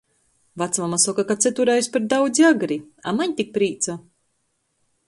[0.61, 3.99] Vacmama soka, ka cytureiz par daudzi agri, a maņ tik prīca!